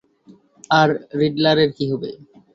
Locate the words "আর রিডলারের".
0.71-1.69